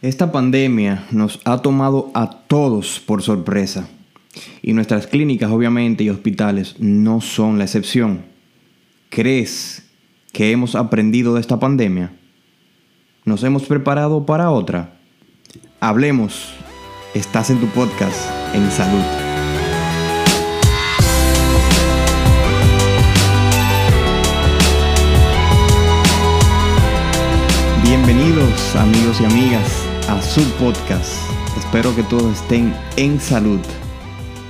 [0.00, 3.88] Esta pandemia nos ha tomado a todos por sorpresa
[4.62, 8.24] y nuestras clínicas obviamente y hospitales no son la excepción.
[9.08, 9.90] ¿Crees
[10.32, 12.12] que hemos aprendido de esta pandemia?
[13.24, 15.00] ¿Nos hemos preparado para otra?
[15.80, 16.52] Hablemos.
[17.12, 19.02] Estás en tu podcast en salud.
[27.82, 31.12] Bienvenidos amigos y amigas a su podcast.
[31.58, 33.60] Espero que todos estén en salud.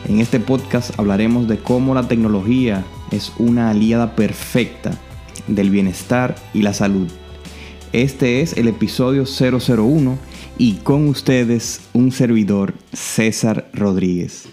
[0.09, 4.97] En este podcast hablaremos de cómo la tecnología es una aliada perfecta
[5.49, 7.09] del bienestar y la salud.
[7.93, 10.17] Este es el episodio 001
[10.59, 14.49] y con ustedes un servidor, César Rodríguez.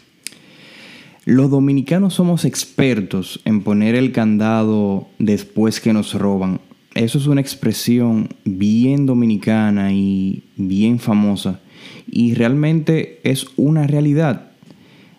[1.24, 6.62] Los dominicanos somos expertos en poner el candado después que nos roban
[6.96, 11.60] eso es una expresión bien dominicana y bien famosa.
[12.08, 14.52] Y realmente es una realidad.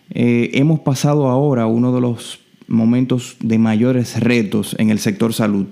[0.09, 5.67] Eh, hemos pasado ahora uno de los momentos de mayores retos en el sector salud.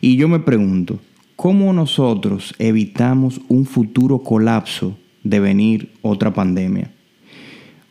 [0.00, 0.98] Y yo me pregunto,
[1.36, 6.90] ¿cómo nosotros evitamos un futuro colapso de venir otra pandemia?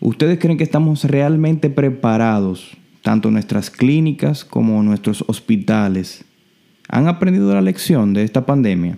[0.02, 6.26] ¿Ustedes creen que estamos realmente preparados, tanto nuestras clínicas como nuestros hospitales,
[6.90, 8.98] ¿Han aprendido la lección de esta pandemia?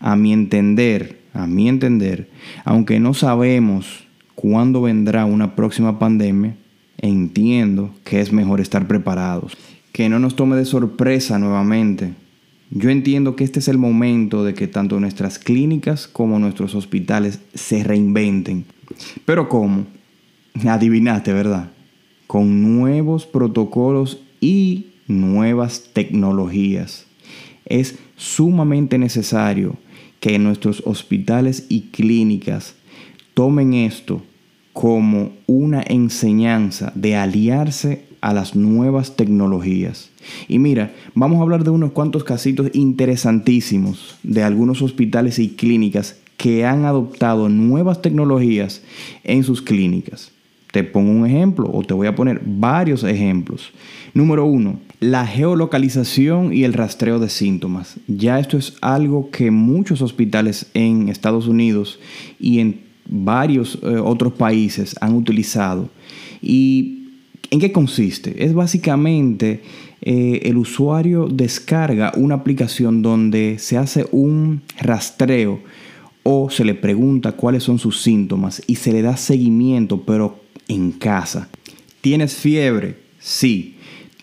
[0.00, 2.30] A mi entender, a mi entender,
[2.64, 6.56] aunque no sabemos cuándo vendrá una próxima pandemia,
[6.98, 9.56] entiendo que es mejor estar preparados,
[9.92, 12.14] que no nos tome de sorpresa nuevamente.
[12.70, 17.40] Yo entiendo que este es el momento de que tanto nuestras clínicas como nuestros hospitales
[17.54, 18.64] se reinventen.
[19.24, 19.86] Pero ¿cómo?
[20.66, 21.70] Adivinaste, ¿verdad?
[22.26, 27.06] Con nuevos protocolos y nuevas tecnologías.
[27.64, 29.76] Es sumamente necesario
[30.20, 32.74] que nuestros hospitales y clínicas
[33.34, 34.22] tomen esto
[34.72, 40.10] como una enseñanza de aliarse a las nuevas tecnologías.
[40.48, 46.16] Y mira, vamos a hablar de unos cuantos casitos interesantísimos de algunos hospitales y clínicas
[46.36, 48.82] que han adoptado nuevas tecnologías
[49.24, 50.32] en sus clínicas.
[50.76, 53.72] Te pongo un ejemplo o te voy a poner varios ejemplos.
[54.12, 57.96] Número uno, la geolocalización y el rastreo de síntomas.
[58.06, 61.98] Ya esto es algo que muchos hospitales en Estados Unidos
[62.38, 65.88] y en varios eh, otros países han utilizado.
[66.42, 67.06] ¿Y
[67.50, 68.44] en qué consiste?
[68.44, 69.62] Es básicamente
[70.02, 75.58] eh, el usuario descarga una aplicación donde se hace un rastreo
[76.22, 80.92] o se le pregunta cuáles son sus síntomas y se le da seguimiento, pero en
[80.92, 81.48] casa.
[82.00, 82.96] ¿Tienes fiebre?
[83.18, 83.76] Sí.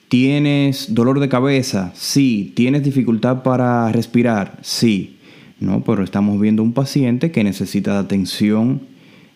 [0.07, 1.91] ¿Tienes dolor de cabeza?
[1.95, 2.53] Sí.
[2.55, 4.59] ¿Tienes dificultad para respirar?
[4.61, 5.17] Sí.
[5.59, 8.81] No, pero estamos viendo un paciente que necesita atención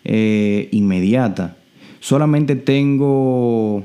[0.04, 1.56] eh, inmediata.
[2.00, 3.84] Solamente tengo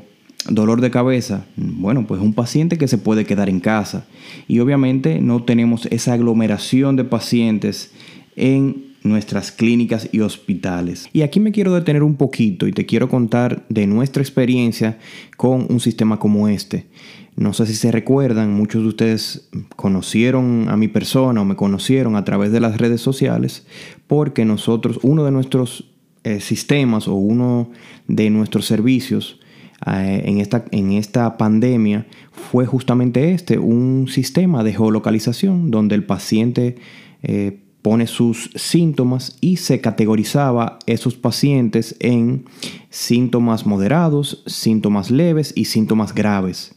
[0.50, 1.46] dolor de cabeza.
[1.56, 4.06] Bueno, pues un paciente que se puede quedar en casa.
[4.48, 7.92] Y obviamente no tenemos esa aglomeración de pacientes
[8.36, 11.10] en nuestras clínicas y hospitales.
[11.14, 14.98] Y aquí me quiero detener un poquito y te quiero contar de nuestra experiencia
[15.38, 16.88] con un sistema como este.
[17.36, 22.16] No sé si se recuerdan, muchos de ustedes conocieron a mi persona o me conocieron
[22.16, 23.66] a través de las redes sociales
[24.08, 25.90] porque nosotros, uno de nuestros
[26.24, 27.72] eh, sistemas o uno
[28.08, 29.40] de nuestros servicios
[29.88, 36.06] eh, en, esta, en esta pandemia fue justamente este, un sistema de geolocalización donde el
[36.06, 36.76] paciente
[37.24, 42.46] eh, pone sus síntomas y se categorizaba esos pacientes en
[42.90, 46.76] síntomas moderados, síntomas leves y síntomas graves.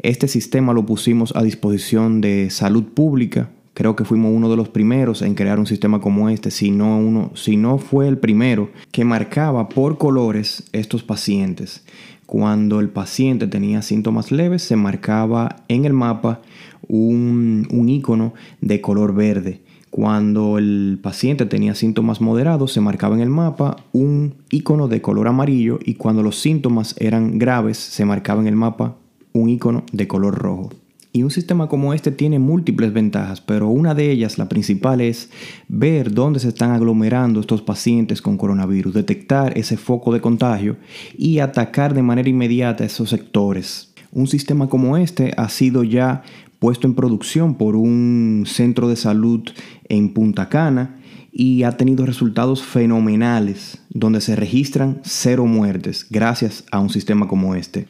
[0.00, 3.50] Este sistema lo pusimos a disposición de salud pública.
[3.72, 6.98] Creo que fuimos uno de los primeros en crear un sistema como este, si no,
[6.98, 11.84] uno, si no fue el primero, que marcaba por colores estos pacientes.
[12.26, 16.42] Cuando el paciente tenía síntomas leves, se marcaba en el mapa
[16.88, 19.60] un, un icono de color verde
[19.98, 25.26] cuando el paciente tenía síntomas moderados, se marcaba en el mapa un icono de color
[25.26, 28.94] amarillo y cuando los síntomas eran graves, se marcaba en el mapa
[29.32, 30.70] un icono de color rojo.
[31.12, 35.30] Y un sistema como este tiene múltiples ventajas, pero una de ellas, la principal, es
[35.66, 40.76] ver dónde se están aglomerando estos pacientes con coronavirus, detectar ese foco de contagio
[41.16, 43.87] y atacar de manera inmediata esos sectores.
[44.12, 46.22] Un sistema como este ha sido ya
[46.58, 49.42] puesto en producción por un centro de salud
[49.88, 50.96] en Punta Cana
[51.32, 57.54] y ha tenido resultados fenomenales donde se registran cero muertes gracias a un sistema como
[57.54, 57.86] este.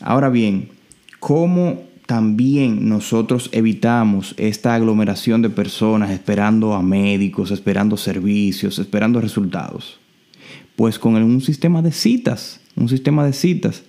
[0.00, 0.68] Ahora bien,
[1.20, 9.98] ¿cómo también nosotros evitamos esta aglomeración de personas esperando a médicos, esperando servicios, esperando resultados?
[10.76, 13.84] Pues con un sistema de citas, un sistema de citas.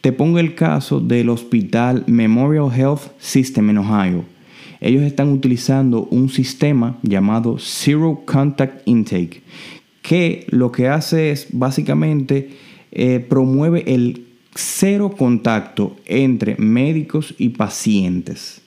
[0.00, 4.24] Te pongo el caso del hospital Memorial Health System en Ohio.
[4.80, 9.42] Ellos están utilizando un sistema llamado Zero Contact Intake,
[10.02, 12.50] que lo que hace es básicamente
[12.92, 18.60] eh, promueve el cero contacto entre médicos y pacientes.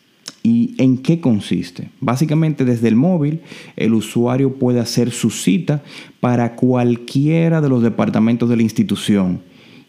[0.44, 1.90] ¿Y en qué consiste?
[2.02, 3.40] Básicamente desde el móvil
[3.78, 5.82] el usuario puede hacer su cita
[6.20, 9.40] para cualquiera de los departamentos de la institución.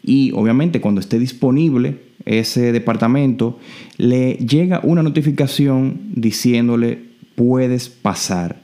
[0.03, 3.59] Y obviamente cuando esté disponible ese departamento,
[3.97, 6.99] le llega una notificación diciéndole
[7.35, 8.63] puedes pasar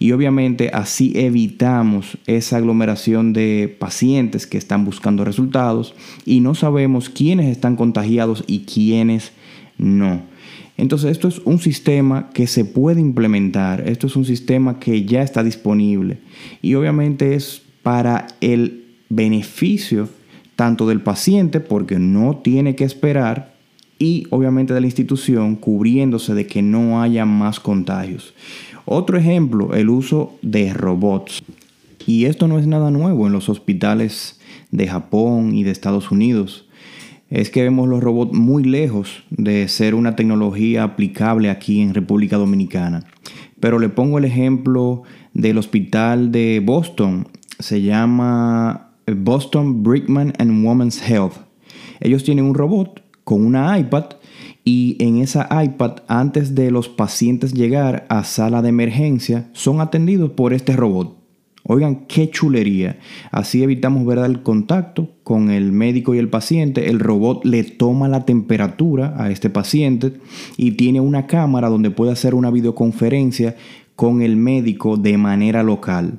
[0.00, 5.94] y obviamente así evitamos esa aglomeración de pacientes que están buscando resultados
[6.24, 9.32] y no sabemos quiénes están contagiados y quiénes
[9.76, 10.22] no.
[10.78, 15.22] Entonces esto es un sistema que se puede implementar, esto es un sistema que ya
[15.22, 16.18] está disponible
[16.62, 20.08] y obviamente es para el beneficio
[20.60, 23.54] tanto del paciente porque no tiene que esperar
[23.98, 28.34] y obviamente de la institución cubriéndose de que no haya más contagios.
[28.84, 31.42] Otro ejemplo, el uso de robots.
[32.06, 34.38] Y esto no es nada nuevo en los hospitales
[34.70, 36.68] de Japón y de Estados Unidos.
[37.30, 42.36] Es que vemos los robots muy lejos de ser una tecnología aplicable aquí en República
[42.36, 43.06] Dominicana.
[43.60, 47.28] Pero le pongo el ejemplo del hospital de Boston.
[47.58, 51.34] Se llama Boston Brickman and Women's Health.
[52.00, 54.04] Ellos tienen un robot con una iPad
[54.64, 60.30] y en esa iPad, antes de los pacientes llegar a sala de emergencia, son atendidos
[60.32, 61.16] por este robot.
[61.64, 62.98] Oigan, qué chulería.
[63.30, 66.88] Así evitamos ver el contacto con el médico y el paciente.
[66.88, 70.14] El robot le toma la temperatura a este paciente
[70.56, 73.56] y tiene una cámara donde puede hacer una videoconferencia
[73.94, 76.18] con el médico de manera local.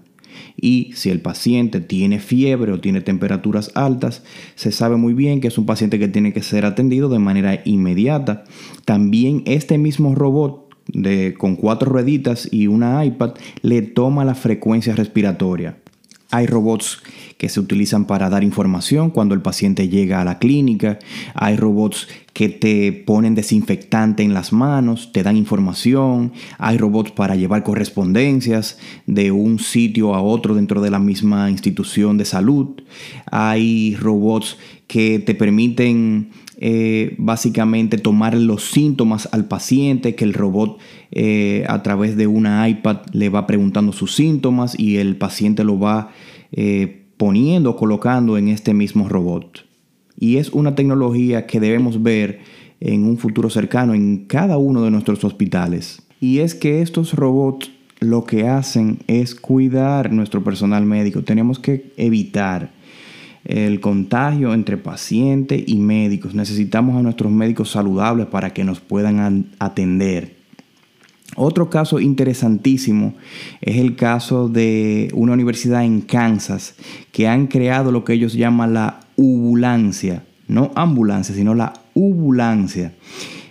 [0.59, 4.23] Y si el paciente tiene fiebre o tiene temperaturas altas,
[4.55, 7.61] se sabe muy bien que es un paciente que tiene que ser atendido de manera
[7.65, 8.43] inmediata.
[8.85, 13.31] También este mismo robot de, con cuatro rueditas y una iPad
[13.61, 15.77] le toma la frecuencia respiratoria.
[16.31, 17.01] Hay robots
[17.41, 20.99] que se utilizan para dar información cuando el paciente llega a la clínica.
[21.33, 26.33] Hay robots que te ponen desinfectante en las manos, te dan información.
[26.59, 28.77] Hay robots para llevar correspondencias
[29.07, 32.79] de un sitio a otro dentro de la misma institución de salud.
[33.31, 36.29] Hay robots que te permiten
[36.59, 40.77] eh, básicamente tomar los síntomas al paciente, que el robot
[41.09, 45.79] eh, a través de una iPad le va preguntando sus síntomas y el paciente lo
[45.79, 46.11] va
[46.51, 49.63] eh, poniendo, colocando en este mismo robot.
[50.19, 52.39] Y es una tecnología que debemos ver
[52.79, 56.01] en un futuro cercano en cada uno de nuestros hospitales.
[56.19, 57.69] Y es que estos robots
[57.99, 61.21] lo que hacen es cuidar nuestro personal médico.
[61.21, 62.71] Tenemos que evitar
[63.45, 66.33] el contagio entre pacientes y médicos.
[66.33, 70.40] Necesitamos a nuestros médicos saludables para que nos puedan atender.
[71.35, 73.15] Otro caso interesantísimo
[73.61, 76.75] es el caso de una universidad en Kansas
[77.11, 82.93] que han creado lo que ellos llaman la ubulancia, no ambulancia, sino la ubulancia.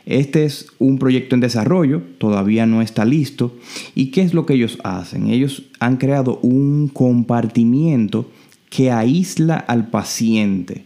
[0.05, 3.57] Este es un proyecto en desarrollo, todavía no está listo.
[3.95, 5.29] ¿Y qué es lo que ellos hacen?
[5.29, 8.31] Ellos han creado un compartimiento
[8.69, 10.85] que aísla al paciente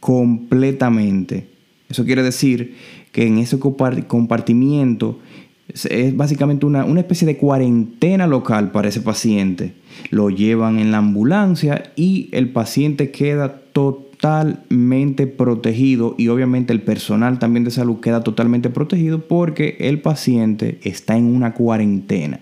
[0.00, 1.48] completamente.
[1.88, 2.76] Eso quiere decir
[3.12, 5.18] que en ese compartimiento
[5.68, 9.74] es básicamente una, una, especie de cuarentena local para ese paciente.
[10.10, 17.38] Lo llevan en la ambulancia y el paciente queda totalmente protegido y obviamente el personal
[17.38, 22.40] también de salud queda totalmente protegido porque el paciente está en una cuarentena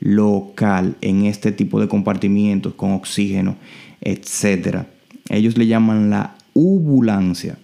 [0.00, 3.56] local en este tipo de compartimientos con oxígeno
[4.00, 4.84] etc.
[5.28, 7.58] Ellos le llaman la ubulancia.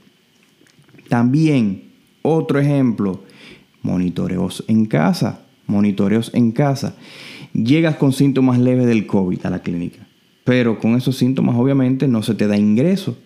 [1.09, 1.85] También,
[2.23, 3.23] otro ejemplo,
[3.87, 5.41] monitoreos en casa.
[5.67, 6.95] Monitoreos en casa.
[7.53, 10.07] Llegas con síntomas leves del COVID a la clínica,
[10.45, 13.17] pero con esos síntomas obviamente no se te da ingreso,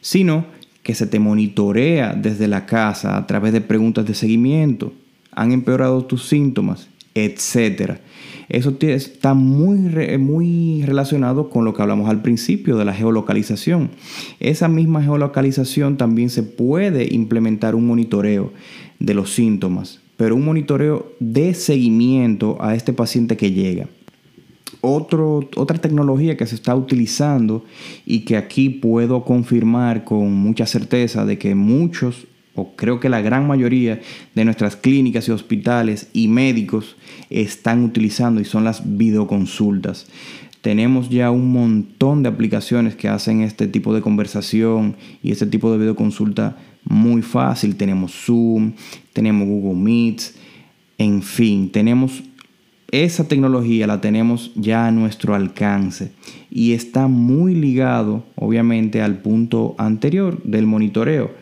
[0.00, 0.44] sino
[0.82, 4.92] que se te monitorea desde la casa a través de preguntas de seguimiento.
[5.32, 8.00] Han empeorado tus síntomas, etcétera.
[8.48, 9.78] Eso está muy,
[10.18, 13.90] muy relacionado con lo que hablamos al principio de la geolocalización.
[14.40, 18.52] Esa misma geolocalización también se puede implementar un monitoreo
[18.98, 23.86] de los síntomas, pero un monitoreo de seguimiento a este paciente que llega.
[24.82, 27.64] otra tecnología que se está utilizando
[28.04, 33.20] y que aquí puedo confirmar con mucha certeza de que muchos o creo que la
[33.20, 34.00] gran mayoría
[34.34, 36.96] de nuestras clínicas y hospitales y médicos
[37.30, 40.06] están utilizando y son las videoconsultas.
[40.60, 45.70] Tenemos ya un montón de aplicaciones que hacen este tipo de conversación y este tipo
[45.70, 47.76] de videoconsulta muy fácil.
[47.76, 48.72] Tenemos Zoom,
[49.12, 50.34] tenemos Google Meets,
[50.98, 52.22] en fin, tenemos
[52.90, 56.12] esa tecnología la tenemos ya a nuestro alcance
[56.50, 61.32] y está muy ligado obviamente al punto anterior del monitoreo.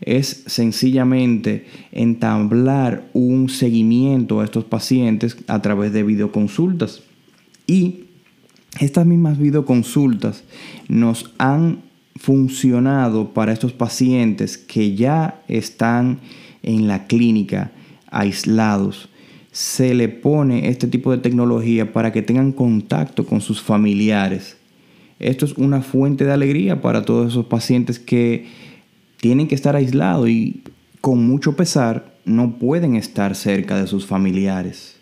[0.00, 7.02] Es sencillamente entablar un seguimiento a estos pacientes a través de videoconsultas.
[7.66, 8.04] Y
[8.80, 10.44] estas mismas videoconsultas
[10.88, 11.80] nos han
[12.18, 16.20] funcionado para estos pacientes que ya están
[16.62, 17.72] en la clínica
[18.10, 19.08] aislados
[19.56, 24.58] se le pone este tipo de tecnología para que tengan contacto con sus familiares.
[25.18, 28.44] Esto es una fuente de alegría para todos esos pacientes que
[29.18, 30.62] tienen que estar aislados y
[31.00, 34.96] con mucho pesar no pueden estar cerca de sus familiares.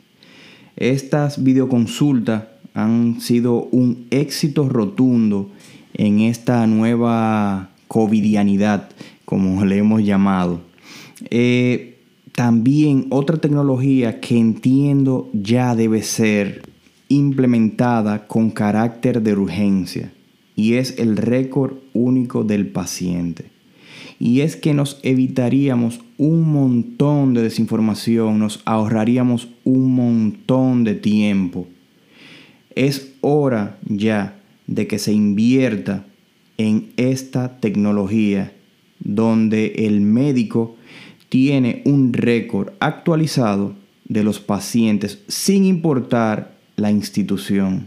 [0.77, 2.45] Estas videoconsultas
[2.75, 5.51] han sido un éxito rotundo
[5.95, 8.91] en esta nueva covidianidad,
[9.25, 10.61] como le hemos llamado.
[11.31, 11.99] Eh,
[12.33, 16.63] también otra tecnología que entiendo ya debe ser
[17.09, 20.13] implementada con carácter de urgencia
[20.57, 23.47] y es el récord único del paciente.
[24.19, 31.67] Y es que nos evitaríamos un montón de desinformación, nos ahorraríamos un montón de tiempo.
[32.75, 36.07] Es hora ya de que se invierta
[36.59, 38.53] en esta tecnología
[39.01, 40.77] donde el médico
[41.29, 43.75] tiene un récord actualizado
[44.07, 47.87] de los pacientes sin importar la institución.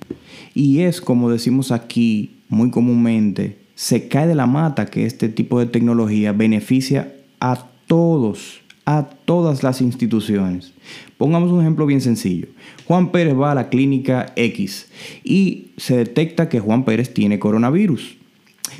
[0.53, 5.59] Y es como decimos aquí muy comúnmente, se cae de la mata que este tipo
[5.59, 10.73] de tecnología beneficia a todos, a todas las instituciones.
[11.17, 12.47] Pongamos un ejemplo bien sencillo.
[12.85, 14.87] Juan Pérez va a la clínica X
[15.25, 18.15] y se detecta que Juan Pérez tiene coronavirus.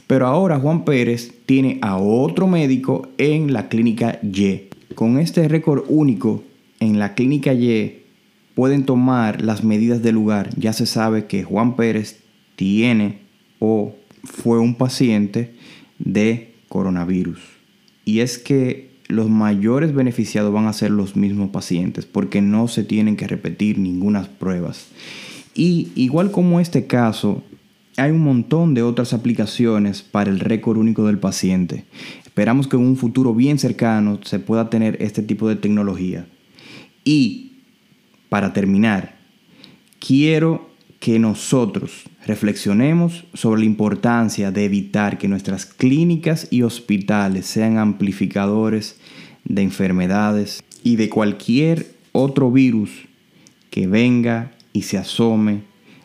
[0.07, 4.69] Pero ahora Juan Pérez tiene a otro médico en la clínica Y.
[4.95, 6.41] Con este récord único
[6.79, 8.03] en la clínica Y
[8.55, 10.51] pueden tomar las medidas del lugar.
[10.55, 12.21] Ya se sabe que Juan Pérez
[12.55, 13.19] tiene
[13.59, 15.53] o fue un paciente
[15.99, 17.41] de coronavirus.
[18.05, 22.83] Y es que los mayores beneficiados van a ser los mismos pacientes porque no se
[22.83, 24.87] tienen que repetir ninguna pruebas.
[25.55, 27.43] Y igual como este caso,
[27.97, 31.85] hay un montón de otras aplicaciones para el récord único del paciente.
[32.23, 36.27] Esperamos que en un futuro bien cercano se pueda tener este tipo de tecnología.
[37.03, 37.63] Y
[38.29, 39.17] para terminar,
[39.99, 40.66] quiero
[40.99, 48.97] que nosotros reflexionemos sobre la importancia de evitar que nuestras clínicas y hospitales sean amplificadores
[49.45, 52.89] de enfermedades y de cualquier otro virus
[53.69, 55.61] que venga y se asome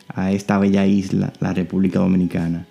[0.09, 2.67] a esta bella isla, la República Dominicana.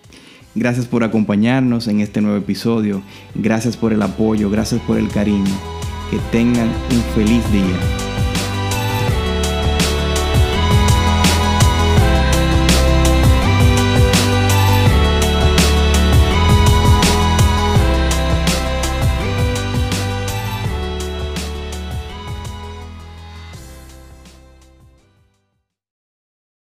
[0.53, 3.01] Gracias por acompañarnos en este nuevo episodio.
[3.35, 5.51] Gracias por el apoyo, gracias por el cariño.
[6.09, 8.30] Que tengan un feliz día.